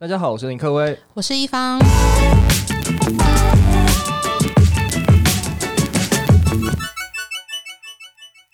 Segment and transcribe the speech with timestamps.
[0.00, 1.76] 大家好，我是林克威，我是一方。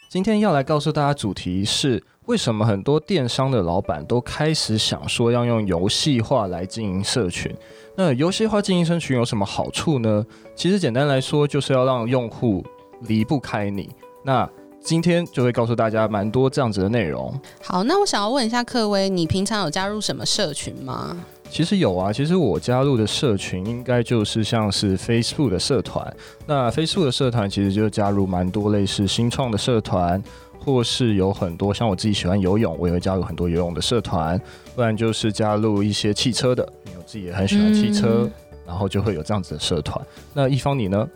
[0.09, 7.55] 今天要来告诉大家，主题是为什么很多电商的老板都开始想说要用游戏化来经营社群。
[7.95, 10.25] 那游戏化经营社群有什么好处呢？
[10.57, 12.65] 其实简单来说，就是要让用户
[13.03, 13.91] 离不开你。
[14.25, 14.49] 那
[14.81, 17.39] 今天就会告诉大家蛮多这样子的内容。
[17.63, 21.15] 好，那我想要问一下克威，你平常有加入什么社群吗？
[21.51, 26.17] 其实有啊，其实我加入的社群应该就是像是 Facebook 的社团。
[26.47, 30.21] 那 Facebook 的社团其实就加入蛮多类似新创的社团，
[30.59, 34.41] 或是有很多像我自己喜欢游泳，我也会加入很多游泳的社团。
[34.75, 38.33] 不然就是加入一些汽车的，因为我自己也很喜欢汽车，嗯、
[38.67, 40.05] 然后就会有这样子的社团。
[40.33, 41.09] 那一方你呢？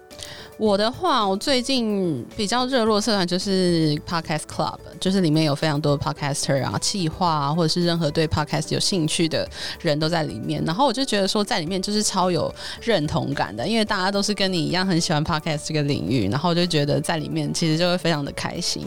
[0.58, 9.48] 我的话，我最近比较热络社团就是 Podcast Club，就是里面有非常多 Podcaster 啊、企划啊，或者是任何对 Podcast 有兴趣的
[9.80, 10.60] 人都在里面。
[10.64, 18.84] 然后我就觉得说，在里面就是超有认同感的，因为大家都是跟你一样很喜欢 Podcast 这个领域，然后我就觉得在里面其实就会非常的开心。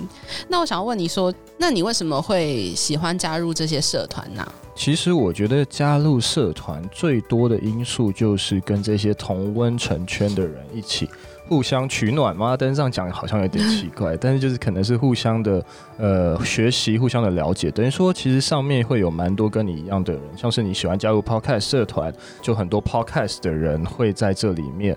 [0.50, 4.46] 那我想要问你说，那你为什么会喜欢加入这些社团呢？
[4.76, 11.08] 其实我觉得加入社团最多的因素就是跟这些同温层圈的人一起。
[11.52, 12.56] 互相取暖吗？
[12.58, 15.62] 但是这样讲好像有点奇怪，但 是就是可能是互相的
[15.98, 17.70] 呃学习，互相的了解。
[17.70, 24.96] 等于说，其实上面会有蛮多跟你一样的人，像是你喜欢加入 Podcast 社团，就很多 Podcast 的人会在这里面。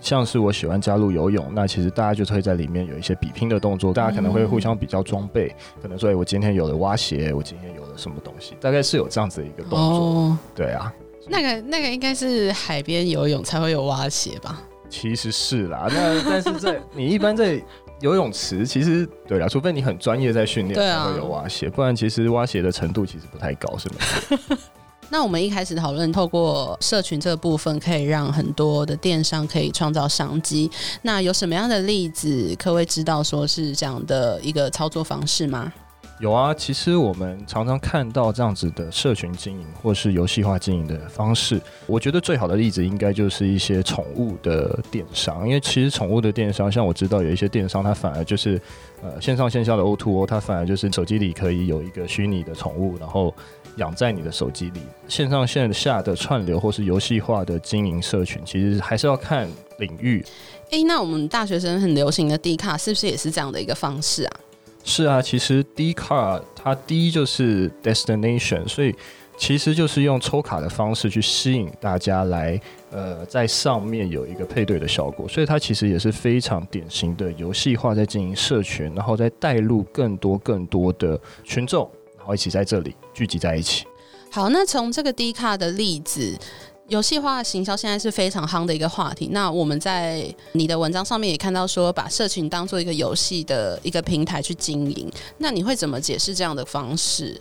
[0.00, 9.78] 像是我喜欢加入游泳，那其实大家就会在里面有一些比拼的动作，大家可能会互相比较装备，可能说哎我今天有了蛙鞋，我今天有了什么东西，大概是有这样子的一个动作。
[9.78, 10.92] 哦、对啊，
[11.28, 14.60] 那个那个应该是海边游泳才会有蛙鞋吧？
[14.94, 17.60] 其实是啦， 那但是在你一般在
[18.00, 24.58] 游泳池，其实对啦，除非你很专业在训练才会有蛙鞋，不然其实蛙鞋的程度其实不太高，是吗？
[25.10, 30.70] 那我们一开始讨论，透过社群这个部分，可以让很多的电商可以创造商机。
[31.02, 35.72] 那有什么样的例子，可以知道说是这样的一个操作方式吗？
[36.24, 41.60] 有啊，其实我们常常看到这样子的社群经营或是游戏化经营的方式。
[41.86, 48.58] 我觉得最好的例子应该就是一些宠物的电商，因为其实宠物的电商，像我知道有一些电商，它反而就是
[49.02, 53.34] 呃线上线下的 O2O，它反而就是手机里可以有一个虚拟的宠物，然后
[53.76, 54.80] 养在你的手机里。
[55.06, 59.46] 线上线下的串流或是游戏化的经营社群，其实还是要看
[59.76, 60.24] 领域。
[60.70, 64.40] 诶、那我们大学生很流行的 D 卡是不是也是这样的一个方式啊？
[64.86, 68.94] 是啊，其实 D 卡它第一就是 destination，所以
[69.36, 83.86] 其实就是用抽卡的方式去吸引大家来，呃，在上面有一个配对的效果，所以它其实也是非常典型的游戏化在经营社群，然后再带入更多更多的群众，然后一起在这里聚集在一起。
[84.30, 86.38] 好，那从这个 D 卡的例子。
[86.88, 89.30] 游戏化行销现在是非常夯的一个话题。
[89.32, 90.22] 那我们在
[90.52, 95.10] 你的文章上面也看到说，把社群当做一个游戏的一个平台去经营。
[95.38, 97.40] 那你会怎么解释这样的方式？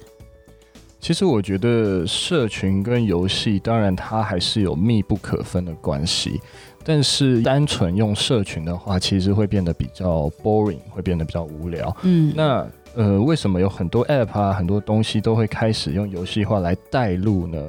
[1.02, 6.40] 其实我觉得社群跟游戏，当然它还是有密不可分的关系。
[6.86, 11.94] 但是单纯用社群的话，其实会变得比较 boring，会变得比较无聊。
[12.04, 12.66] 嗯，那
[12.96, 17.62] 呃，为什么有很多 app 啊，很多东西都会开始用游戏化来带入呢？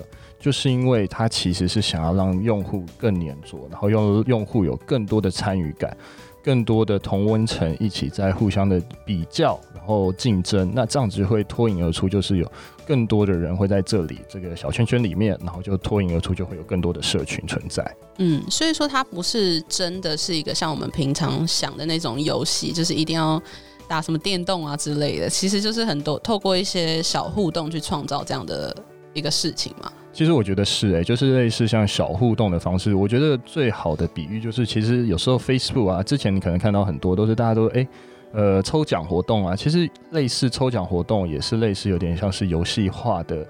[0.44, 5.96] 就是因为它其实是想要让用户更黏着，然后用用户有更多的参与感，
[6.42, 10.70] 更多的同温层一起在互相的比较，然后竞争。
[10.74, 12.52] 那这样子会脱颖而出，就是有
[12.86, 17.82] 更多的人会在这里这个小圈圈里面，然后就脱颖而出，就会有更多的社群存在。
[18.18, 23.42] 嗯，所以说它不是真的是一个像我们平常想的那种游戏，就是一定要
[23.88, 25.26] 打什么电动啊之类的。
[25.26, 28.76] 其实就是很多透过一些小互动去创造这样的
[29.14, 29.90] 一个事情嘛。
[30.12, 32.94] 其实我觉得是诶、欸，就是类似像小互动的方式。
[32.94, 37.88] 我觉得最好的比喻就是，其实有时候 Facebook 啊，之前你可能看到很多都是大家都诶、欸，
[38.32, 39.56] 呃，抽奖活动啊。
[39.56, 43.44] 其实类似抽奖活动也是类似有点像是游戏化的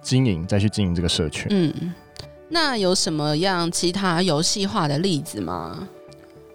[0.00, 1.48] 经营，再去经营这个社群。
[1.50, 1.92] 嗯，
[2.48, 5.86] 那有什么样其他游戏化的例子吗？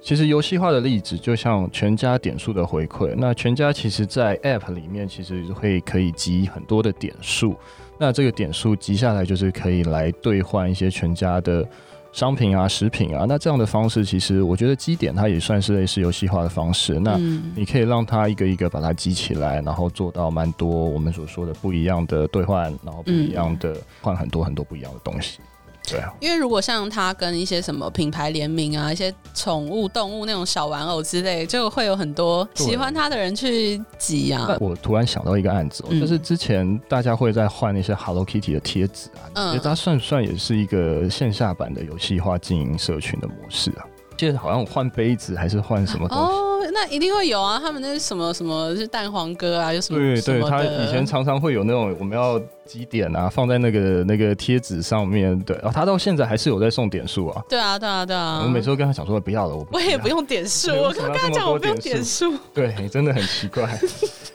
[0.05, 3.11] 其实游戏化的例子就像全家点数的回馈。
[3.17, 7.55] 那全家其实在 App 里面其实会可以集很多的点数。
[7.97, 11.67] 那这个点数集下来，就是可以来兑换一些全家的
[12.11, 13.25] 商品啊、食品啊。
[13.27, 16.99] 那这样的方式，其实我觉得积点它也算是类似游戏化的方式。
[16.99, 17.17] 那
[17.55, 25.39] 你可以让它一个一个把它集起来，然后做到蛮多我们所说的不一样的兑换，然后不一样的换很多很多不一样的东西。
[25.87, 34.57] 对啊，因为如果像他跟一些什么品牌联名啊，一些宠物动物那种小玩偶之类，就会有很多喜欢他的人去挤啊。
[34.59, 43.85] 我突然想到一个案子，哦，嗯、就是之前大家会在换那些 Hello Kitty 的贴纸啊，嗯，觉得它算不算也是一个线下版的游戏化经营社群的模式啊？
[44.17, 46.23] 记得好像换杯子还是换什么东西？
[46.23, 46.44] 哦，
[46.75, 47.57] 那一定会有啊！
[47.57, 49.73] 他们那是什么什么是蛋黄哥啊？
[49.73, 49.97] 有什么？
[49.97, 55.39] 对对，他以前常常会有那种我们要积点啊，放在那个那个贴纸上面。
[55.39, 57.41] 对，然后他到现在还是有在送点数啊。
[57.47, 58.41] 对啊，对啊，对啊。
[58.43, 62.33] 我每次都跟他讲说不要了，我我也不用点数，我刚刚讲我不用点数。
[62.53, 63.63] 对，真的很奇怪。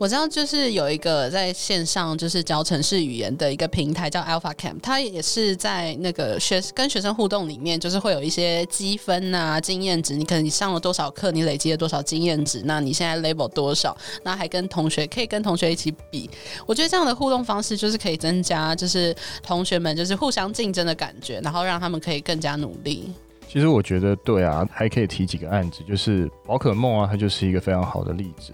[0.00, 10.16] 我知道，就是有一个在线上就是教程式语言的一个平台叫 Alpha Camp，它也是在那个学跟学生互动里面，就是会有一些积分啊、经验值。
[10.16, 13.94] 你可能你上了多少课，你累积了多少经验值，那你现在 level 多少？
[14.22, 16.30] 那还跟同学可以跟同学一起比。
[16.64, 23.12] 我觉得这样的互动方式就是可以增加就是同学们就是互相竞争的感觉，然后让他们可以更加努力。
[23.52, 28.52] 其实我觉得对啊，还可以提几个案子，就是宝可梦啊，它就是一个非常好的例子。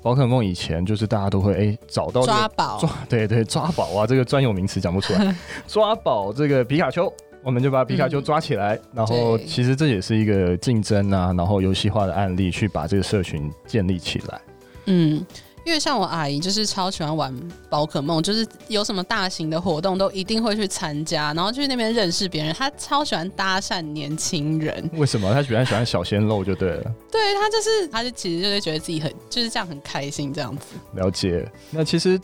[0.00, 5.34] 宝可梦以前就是大家都会哎、欸、找到、这个、抓宝，抓对对抓宝啊，这个专有名词讲不出来。
[5.66, 7.12] 抓宝这个皮卡丘，
[7.42, 14.40] 我们就把皮卡丘抓起来，嗯、然后其实这也是一个竞争啊，然后游戏化的案例，去把这个社群建立起来。
[14.84, 15.26] 嗯。
[15.66, 17.34] 因为像我阿姨就是超喜欢玩
[17.68, 22.54] 宝可梦，就是有什么大型的活动都一定会去参加，然后去那边认识别人。
[22.54, 24.88] 她超喜欢搭讪年轻人。
[24.94, 25.34] 为什么？
[25.34, 26.94] 她喜欢喜欢小鲜肉就对了。
[27.10, 30.76] 对，她就是，她就其实就是觉得自己很就是这样很开心这样子。
[30.94, 31.44] 了解。
[31.72, 32.16] 那其实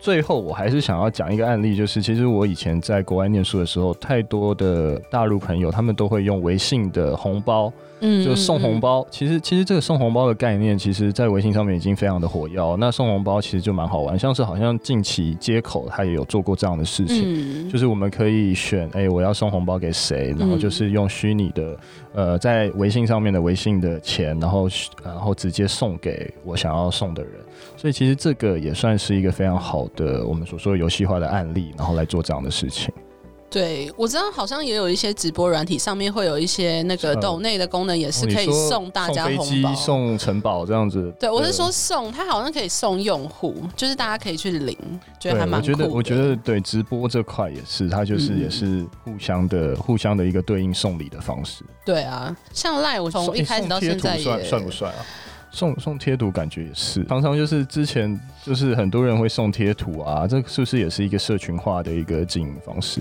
[0.00, 7.70] 最后我还是想要讲一个案例，就是其实我以前在国外念书的时候，太多的大陆朋友他们都会用微信的红包。
[8.00, 12.76] 嗯，就送红包，嗯、其实其实这个送红包的概念，其实在微信上面已经非常的火药。
[12.76, 21.78] 那送红包其实就蛮好玩，像是好像近期接口他也有做过这样的事情，嗯、就是我们可以选，哎、欸，我要送红包给谁，然后就是用虚拟的，
[22.12, 24.68] 呃，在微信上面的微信的钱，然后
[25.02, 27.32] 然后直接送给我想要送的人。
[27.76, 32.92] 所以其实这个也算是一个非常好的我们所说的游戏化的案例，然后来做这样的事情。
[33.48, 41.14] 对，我知道好像也有一些直播软体上面会有一些那个抖内的功能，也是可以送大家红包、送城堡这样子。
[41.18, 44.76] 对，我是说送，它好像可以送用户，就是大家可以去领，
[45.18, 45.88] 觉得还蛮酷的。
[45.88, 51.64] 我觉得，我觉得对直播这块也是，它就是也是互相的、嗯、互相的一个对应送礼的方式。
[51.84, 54.98] 对啊，像赖，我从一开始到现在也算算不算啊？
[55.52, 63.00] 送送贴图感觉也是，常常就是之前就是很多人会送贴图啊，这是不是也是一个社群化的一个经营方式？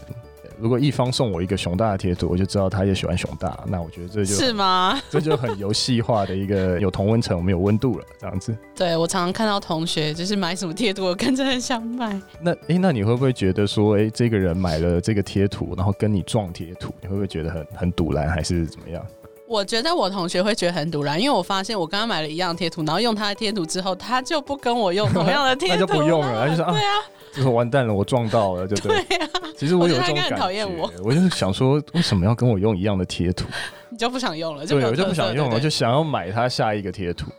[0.65, 3.55] 如果一方送我一个熊大的贴图，我就知道他也喜欢熊大。
[3.67, 4.99] 那我觉得这就是吗？
[5.11, 8.57] 这就很游戏化的一个有同温层，我们有温度了，这样子。
[8.75, 12.19] 对，我常常看到同学就是买什么贴图，我跟着很想买。
[12.41, 19.05] 那哎、欸，那你会不会觉得说，哎、欸，这个人买了这个贴图，然后跟你撞贴图，你会不会觉得很很堵然，还是怎么样？
[19.47, 26.93] 我觉得我同学会觉得很堵然，因为我发现我刚刚买了一样贴图，然后用他的贴图之后，他就不跟我用同样的贴图，那就不用了，他就说啊，对啊。
[27.35, 29.03] 就是完蛋了，我撞到了，就对？
[29.03, 33.45] 对啊，其实我有这种感觉，我，我就想说，为什么要跟我用一样的贴图？
[33.89, 34.65] 你就不想用了？
[34.65, 37.31] 对，我就不想用了，就想要买它下一个贴图。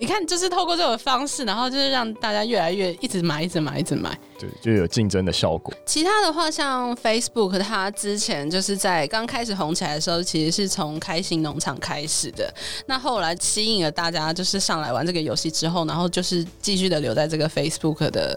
[0.00, 5.74] 你看，就是透过这种方式，然后就是让大家越来越一直买，一直买，一直买，对，就有竞争的效果。
[5.84, 12.52] 其他的话，像 Facebook，它之前就是在刚开始红起来的时候，其实是从开心农场开始的。
[12.86, 18.36] 那后来吸引了大家，就是上来玩这个游戏之后，然后就是继续的留在这个 Facebook 的。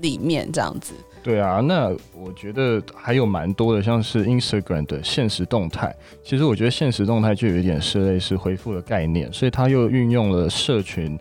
[0.00, 5.94] 里面这样子，对啊，那我觉得还有蛮多的，像是 Instagram 的现实动态。
[6.24, 11.18] 其实我觉得现实动态就有一点是类似回复的概念，所以它又运用了社群，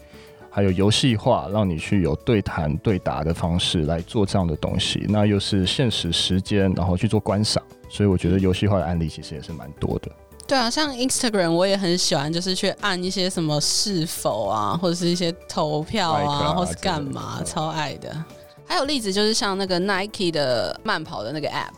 [0.50, 5.06] 还有游戏化，让你去有对谈对答的方式来做这样的东西。
[5.10, 10.10] 那又是现实时间，然后去做观赏，所以我觉得游戏化的案例其实也是蛮多的。
[10.48, 18.10] 对啊，像 Instagram 我也很喜欢，就是去按一些什么是否啊，或者是一些投票啊，啊或是干嘛，超爱的。
[18.70, 21.74] 还有例子就是像那个 Nike 的慢跑的那个 App，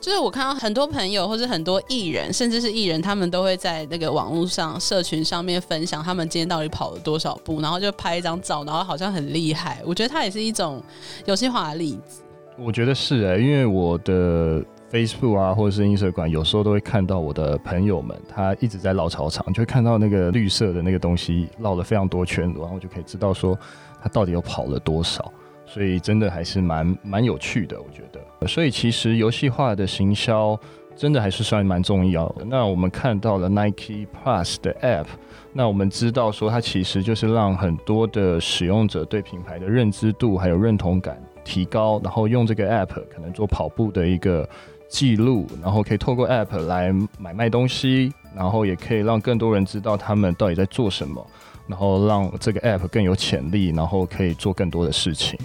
[0.00, 9.80] 就是我看到很多朋友或者很多艺人，甚至是艺人，他们都会在那个网络上、社群上面分享他们今天到底跑了多少步，然后就拍一张照，然后好像很厉害。
[9.86, 10.82] 我觉得它也是一种
[11.24, 12.20] 游戏化的例子。
[12.58, 14.60] 我觉得是哎、因为我的
[14.90, 23.56] Facebook 啊，或者是 Instagram，有时候都会看到我的朋友们，他一直在绕操场，就会看到那个绿色的那个东西绕了非常多圈，然后我就可以知道说
[24.02, 25.32] 他到底有跑了多少。
[25.74, 28.46] 所以真的还是蛮蛮有趣的，我觉得。
[28.46, 30.56] 所以其实游戏化的行销
[30.94, 32.44] 真的还是算蛮重要的。
[32.44, 35.06] 那我们看到了 Nike Plus 的 App，
[35.52, 44.48] 那我们知道说它其实就是让很多的使用者对品牌的认知度还有认同感提高，然后用这个 app 可能做跑步的一个
[44.88, 51.26] 记录，然后可以透过 app 来买卖东西，然后也可以让更多人知道他们到底在做什么，
[51.66, 55.36] 然后让这个 app 更有潜力，然后可以做更多的事情。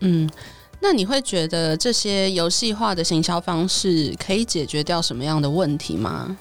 [0.00, 0.28] 嗯，
[0.80, 6.36] 那你会觉得这些游戏化的行销方式可以解决掉什么样的问题吗？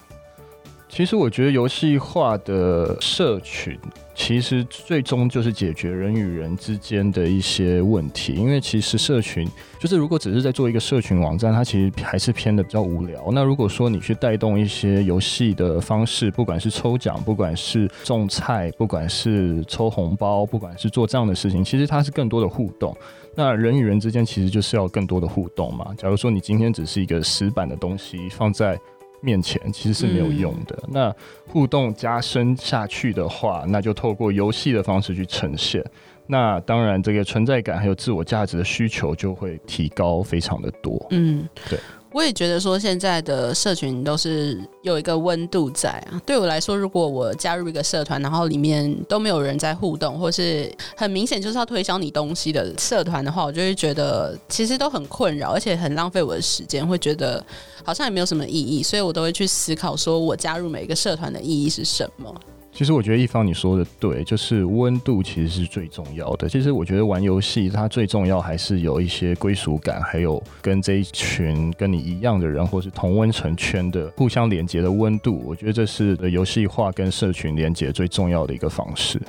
[0.90, 3.78] 其实我觉得游戏化的社群，
[4.16, 8.34] 其实最终就是解决人与人之间的一些问题。
[8.34, 9.48] 因为其实社群
[9.80, 13.30] 就是如果只是在做一个社群网站，它其实还是偏的比较无聊。
[13.32, 22.98] 那如果说你去带动一些游戏的方式，不管是抽奖，不管是种菜，不管是抽红包，不管是做这样的事情，其实它是更多的互动。
[23.36, 25.94] 那人与人之间其实就是要更多的互动嘛。
[25.96, 28.78] 假如说你今天只是一个死板的东西放在
[29.22, 30.78] 面前其实是没有用的。
[30.88, 31.14] 那
[31.48, 35.84] 互动加深下去的话，那就透过游戏的方式去呈现。
[36.28, 41.04] 那当然，这个存在感还有自我价值的需求就会提高非常的多。
[41.10, 41.80] 嗯，对。
[42.12, 46.20] 我也觉得说，现在的社群都是有一个温度在啊。
[46.26, 57.44] 对我来说，如果我加入一个社团，然后里面都没有人在互动，或是很明显就是要推销你东西的社团的话，我就会觉得其实都很困扰，而且很浪费我的时间，会觉得
[57.84, 58.82] 好像也没有什么意义。
[58.82, 62.34] 所以我都会去思考，说我加入每一个社团的意义是什么。
[62.72, 66.48] 其实我觉得一方你说的对，就是温度其实是最重要的。
[66.48, 75.44] 其实我觉得玩游戏它最重要还是有一些归属感，还有跟这一群跟你一样的人，或是同温层圈的互相连接的温度。
[75.46, 79.22] 我觉得这是游戏化跟社群连接最重要的一个方式。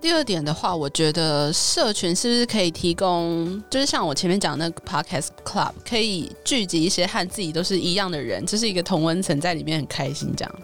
[0.00, 10.54] 第二点的话，我觉得社群是不是可以提供，就是像我前面讲那个 Podcast Club，可以聚集一些和自己都是一样的人，这是一个同温层在里面很开心这样。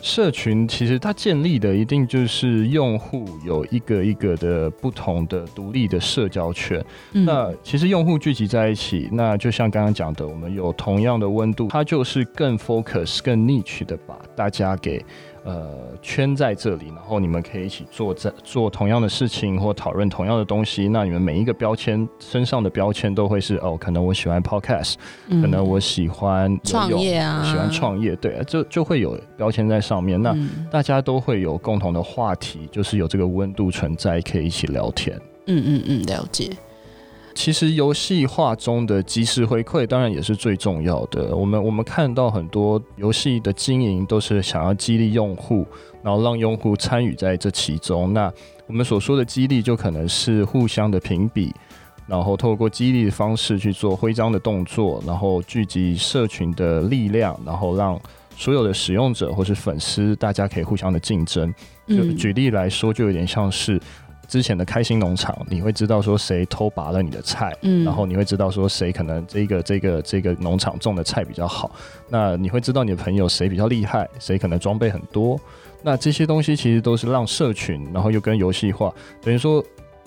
[0.00, 6.84] 社群其实它建立的一定就是用户有一个一个的不同的独立的社交圈。
[7.12, 7.24] 嗯。
[7.24, 15.04] 那其实用户聚集在一起，那就像刚刚讲的，我们有同样的温度，它就是更 focus、更 niche 的把大家给。
[15.44, 15.70] 呃，
[16.02, 20.88] 圈在这里，然后你们可以一起做在做同样的事情，或讨论同样的东西。
[20.88, 24.94] 那你们每一个标签身上的标签都会是哦，可能我喜欢 podcast，
[25.28, 30.20] 嗯，可能我喜欢创业啊，喜欢创业，对，就就会有标签在上面。
[30.20, 30.36] 那
[30.70, 35.18] 大家都会有共同的话题，就是有这个温度存在，可以一起聊天。
[35.46, 36.50] 嗯嗯嗯，了解。
[37.38, 41.36] 其实游戏化中的即时回馈当然也是最重要的。
[41.36, 45.64] 我们我们看到很多游戏的经营都是想要激励用户，
[46.02, 48.12] 然后让用户参与在这其中。
[48.12, 48.30] 那
[48.66, 51.54] 我们所说的激励就可能是互相的评比，
[52.08, 57.96] 然后透过激励的方式去做徽章的动作，然后聚集社群的力量，然后让
[58.36, 61.54] 所有的使用者或是粉丝大家可以互相的竞争。
[61.86, 63.80] 就举例来说，就有点像是。
[64.28, 71.70] 之前的开心农场，你会知道说谁偷拔了你的菜，嗯，然后你会知道说谁可能这个这个这个农场种的菜比较好，
[72.10, 75.40] 那你会知道你的朋友谁比较厉害，谁可能装备很多，
[75.82, 78.92] 那这些东西其实都是让社群，然后又跟游戏化，
[79.22, 79.64] 等于说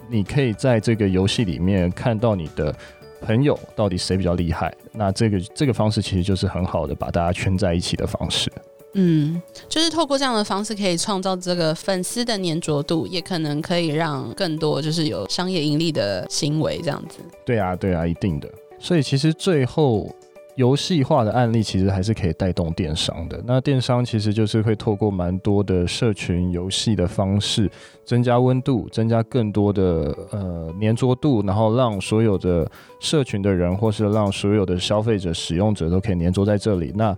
[0.08, 2.74] 你可以在这个游戏里面看到你的
[3.22, 8.51] 朋友到底谁比较厉害，那这个这个方式其实就是很好的把大家圈在一起的方式。
[8.94, 17.20] 嗯，就是透过这样的方式，可以创造这个粉丝的粘着度，也可能可以让更多就是有商业盈利的行为这样子。
[17.46, 18.50] 对啊，对啊，一定的。
[18.80, 20.14] 所以其实最后
[20.56, 23.42] 游戏化的案例，其实还是可以带动电商的。
[23.46, 27.72] 那电商其实就是会透过蛮多的社群游戏的方式，
[28.04, 32.70] 增加温度，增加更多的呃粘着度，然后让所有的
[33.00, 36.92] 社群的人，或是让所有的消费者、使用者都可以粘着在这里。
[36.94, 37.18] 那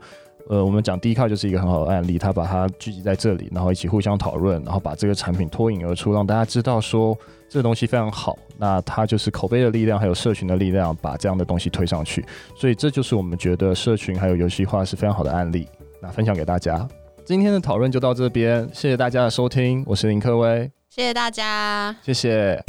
[0.50, 8.38] 呃，我们讲 Dcard 就是一个很好的案例，他把它聚集在这里，然后一起互相讨论，然后把这个产品脱颖而出，让大家知道说这个东西非常好。
[8.58, 12.26] 那它就是口碑的力量，还有社群的力量，把这样的东西推上去。
[12.56, 15.68] 所以这就是我们觉得社群还有游戏化是非常好的案例。
[16.02, 16.86] 那分享给大家，
[17.24, 22.62] 今天的讨论就到这边，谢谢大家的收听，我是林克威，谢谢大家，谢谢。